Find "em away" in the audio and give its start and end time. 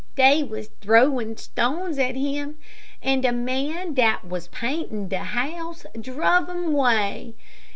6.49-7.35